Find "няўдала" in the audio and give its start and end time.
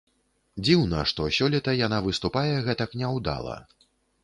3.05-3.63